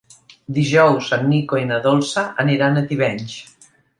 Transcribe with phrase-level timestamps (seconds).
[0.57, 3.39] Dijous en Nico i na Dolça aniran a Tivenys.